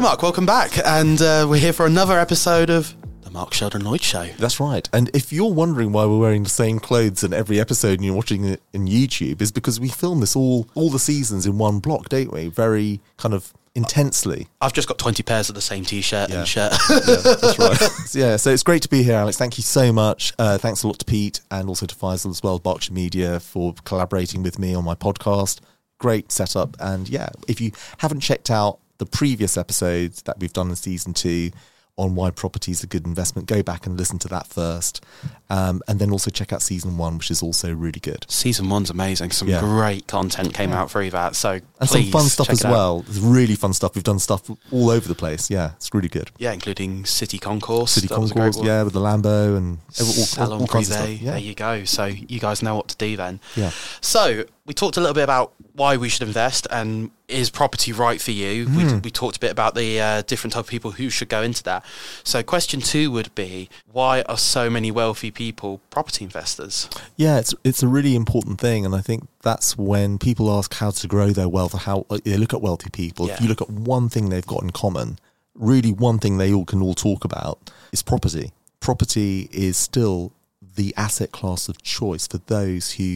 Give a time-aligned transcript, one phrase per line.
[0.00, 0.22] Hello, Mark.
[0.22, 0.78] Welcome back.
[0.86, 4.24] And uh, we're here for another episode of The Mark Sheldon Lloyd Show.
[4.38, 4.88] That's right.
[4.94, 8.14] And if you're wondering why we're wearing the same clothes in every episode and you're
[8.14, 11.80] watching it in YouTube, is because we film this all all the seasons in one
[11.80, 12.48] block, don't we?
[12.48, 14.48] Very kind of intensely.
[14.62, 16.38] I've just got 20 pairs of the same t shirt Yeah.
[16.38, 16.72] and shirt.
[16.88, 18.14] Yeah, that's right.
[18.14, 19.36] yeah, so it's great to be here, Alex.
[19.36, 20.32] Thank you so much.
[20.38, 23.74] Uh, thanks a lot to Pete and also to Faisal as well, Berkshire Media, for
[23.84, 25.60] collaborating with me on my podcast.
[25.98, 26.74] Great setup.
[26.80, 31.14] And yeah, if you haven't checked out the previous episodes that we've done in season
[31.14, 31.50] two
[31.96, 35.04] on why property is a good investment, go back and listen to that first.
[35.50, 38.24] Um, and then also check out season one, which is also really good.
[38.28, 39.32] Season one's amazing.
[39.32, 39.60] Some Yeah.
[39.60, 41.36] great content came out through that.
[41.36, 43.00] So And some fun stuff as well.
[43.00, 43.94] There's really fun stuff.
[43.94, 45.50] We've done stuff all over the place.
[45.50, 46.30] Yeah, it's really good.
[46.38, 47.90] Yeah, including City Concours.
[47.90, 50.66] City That was a great Concours, yeah, with the Lambo and all, all, Salon all
[50.68, 51.08] kinds of stuff.
[51.10, 51.84] Yeah, There you go.
[51.84, 53.40] So you guys know what to do then.
[53.56, 53.72] yeah.
[54.00, 58.20] So we talked a little bit about why we should invest and is property right
[58.20, 58.66] for you.
[58.68, 59.00] We, Hmm.
[59.02, 61.62] we talked a bit about the uh, different type of people who should go into
[61.64, 61.84] that.
[62.24, 66.88] So question two would be why are so many wealthy people property investors?
[67.16, 70.90] Yeah, it's it's a really important thing, and I think that's when people ask how
[70.90, 73.28] to grow their wealth or how uh, they look at wealthy people.
[73.30, 75.18] If you look at one thing they've got in common,
[75.54, 78.52] really one thing they all can all talk about is property.
[78.80, 80.32] Property is still
[80.80, 83.10] the asset class of choice for those who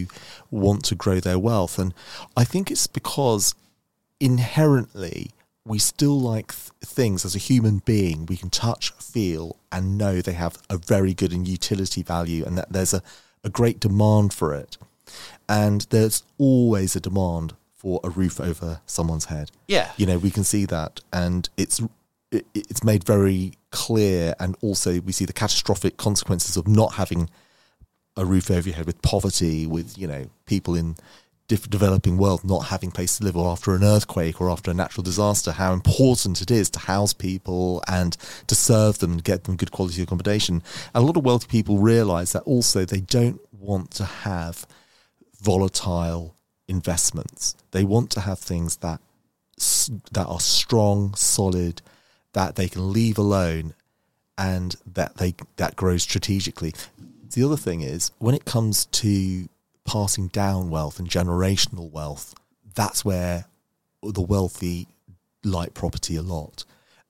[0.51, 1.95] want to grow their wealth, and
[2.37, 3.55] I think it's because
[4.21, 5.31] inherently
[5.67, 10.21] we still like th- things as a human being we can touch, feel, and know
[10.21, 13.03] they have a very good and utility value, and that there's a,
[13.43, 14.77] a great demand for it.
[15.49, 19.51] And there's always a demand for a roof over someone's head.
[19.69, 19.93] Yeah.
[19.97, 21.81] You know, we can see that, and it's
[22.53, 27.31] it's made very clear, and also we see the catastrophic consequences of not having
[28.17, 30.97] a roof over your head with poverty, with you know people in
[31.49, 34.75] diff- developing world not having place to live, or after an earthquake or after a
[34.75, 35.53] natural disaster.
[35.53, 38.17] How important it is to house people and
[38.47, 40.63] to serve them and get them good quality accommodation.
[40.95, 44.67] And a lot of wealthy people realise that also they don't want to have
[45.41, 46.35] volatile
[46.69, 47.55] investments.
[47.73, 49.01] They want to have things that
[50.13, 51.81] that are strong, solid,
[52.33, 53.75] that they can leave alone,
[54.37, 56.75] and that they that grows strategically.
[57.31, 59.49] The other thing is when it comes to
[59.85, 62.35] passing down wealth and generational wealth,
[62.75, 63.47] that's where
[64.03, 64.89] the wealthy
[65.43, 66.65] like property a lot.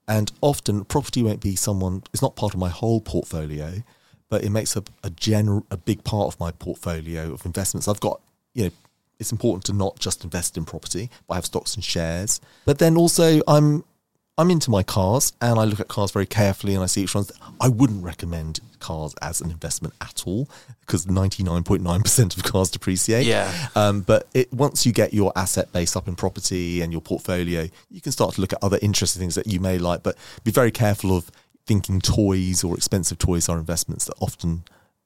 [0.07, 3.83] And often property won't be someone it's not part of my whole portfolio,
[4.29, 7.89] but it makes up a general a big part of my portfolio of investments.
[7.89, 8.21] I've got,
[8.53, 8.71] you know,
[9.19, 12.41] it's important to not just invest in property, but I have stocks and shares.
[12.65, 13.85] But then also I'm
[14.37, 17.15] I'm into my cars and I look at cars very carefully and I see which
[17.15, 17.31] ones
[17.61, 20.49] I wouldn't recommend cars as an investment at all
[20.81, 23.27] because 99.9% of cars depreciate.
[23.27, 23.69] Yeah.
[23.77, 27.69] Um, but it, once you get your asset base up in property and your portfolio,
[27.91, 30.51] you can start to look at other interesting things that you may like, but be
[30.51, 31.31] very careful of
[31.65, 34.65] thinking toys or expensive toys are investments that often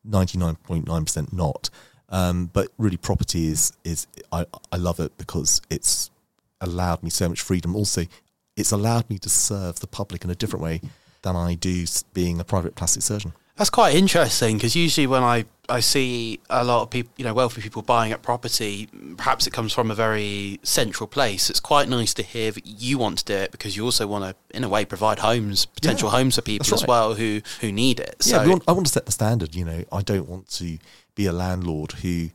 [0.09, 1.69] 99.9% not.
[2.09, 6.11] Um, but really property is, is I, I love it because it's
[6.63, 7.77] allowed me so much freedom.
[7.77, 8.07] Also,
[8.59, 10.81] it's allowed me to serve the public in a different way
[11.23, 13.33] than I do being a private plastic surgeon.
[13.57, 17.35] That's quite interesting because usually when I, I see a lot of people, you know,
[17.35, 21.51] wealthy people buying up property, perhaps it comes from a very central place.
[21.51, 24.25] It's quite nice to hear that you want to do it because you also want
[24.25, 27.41] to, in a way, provide homes, potential Yeah, homes for people that's as well who,
[27.61, 28.15] who need it.
[28.25, 29.57] Yeah, So, we want, I want to set the standard.
[29.57, 30.79] You know, I don't want to
[31.17, 32.31] be a landlord who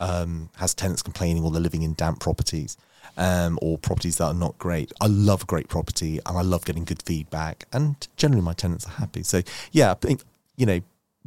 [0.00, 2.76] um, has tenants complaining or they're living in damp properties
[3.16, 4.92] um, or properties that are not great.
[5.00, 8.92] I love great property and I love getting good feedback, and generally my tenants are
[8.92, 9.22] happy.
[9.22, 10.22] So yeah, I think
[10.56, 10.80] you know,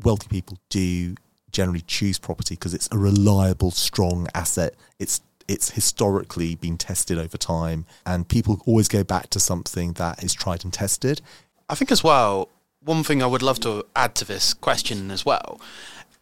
[0.03, 1.15] wealthy people do
[1.51, 4.75] generally choose property because it's a reliable, strong asset.
[4.99, 10.23] It's it's historically been tested over time, and people always go back to something that
[10.23, 11.21] is tried and tested.
[11.67, 12.49] I think as well,
[12.83, 15.59] one thing I would love to add to this question as well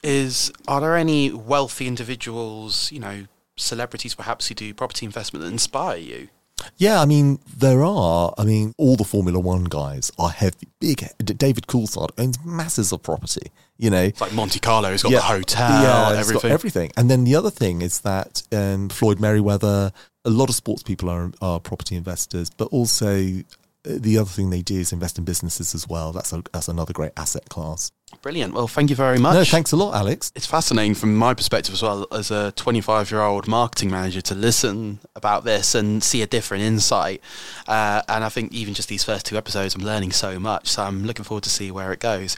[0.04, 3.26] is are there any wealthy individuals, you know,
[3.58, 6.30] celebrities perhaps who do property investment that inspire you?
[6.78, 8.34] Yeah, I mean there are.
[8.38, 11.08] I mean, all the Formula One guys are heavy, big.
[11.20, 13.52] David Coulthard owns masses of property.
[13.78, 16.50] You know, It's like Monte Carlo, he's got the hotel, yeah, everything.
[16.52, 16.92] everything.
[16.98, 19.92] And then the other thing is that um, Floyd Mayweather,
[20.26, 23.44] a lot of sports people are are property investors, but also
[23.88, 26.12] the other thing they do is invest in businesses as well.
[26.12, 27.92] That's a, that's another great asset class.
[28.22, 28.54] Brilliant.
[28.54, 29.34] Well, thank you very much.
[29.34, 30.32] No, thanks a lot, Alex.
[30.34, 34.36] It's fascinating from my perspective as well as a 25 year old marketing manager to
[34.36, 37.22] listen about this and see a different insight.
[37.68, 40.70] Uh, and I think even just these first two episodes, I'm learning so much.
[40.70, 42.38] So I'm looking forward to see where it goes.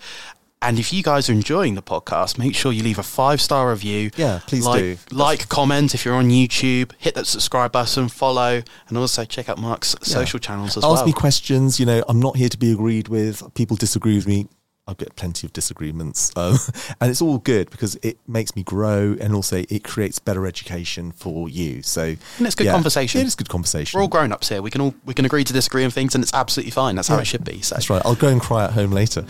[0.62, 3.70] And if you guys are enjoying the podcast, make sure you leave a five star
[3.70, 4.12] review.
[4.18, 4.98] Yeah, please like, do.
[5.12, 9.58] Like, comment if you're on YouTube, hit that subscribe button, follow, and also check out
[9.58, 10.98] Mark's social channels as Ask well.
[10.98, 11.80] Ask me questions.
[11.80, 13.54] You know, I'm not here to be agreed with.
[13.54, 14.48] People disagree with me.
[14.90, 16.58] I get plenty of disagreements, um,
[17.00, 21.12] and it's all good because it makes me grow, and also it creates better education
[21.12, 21.84] for you.
[21.84, 22.02] So,
[22.38, 23.22] And it's good yeah, conversation.
[23.22, 23.98] It is good conversation.
[23.98, 24.64] We're all grown ups here.
[24.64, 26.96] We can all we can agree to disagree on things, and it's absolutely fine.
[26.96, 27.22] That's how Yeah.
[27.22, 27.62] it should be.
[27.62, 28.02] So, That's right.
[28.04, 29.22] I'll go and cry at home later.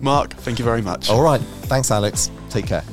[0.00, 1.10] Mark, thank you very much.
[1.10, 1.40] all right.
[1.68, 2.30] Thanks, Alex.
[2.48, 2.84] Take care.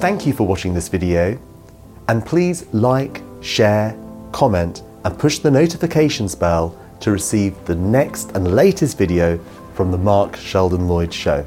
[0.00, 1.38] Thank you for watching this video
[2.08, 3.94] and please like, share,
[4.32, 9.38] comment and push the notifications bell to receive the next and latest video
[9.74, 11.44] from the Mark Sheldon Lloyd Show.